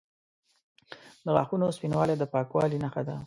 [1.25, 3.15] د غاښونو سپینوالی د پاکوالي نښه ده.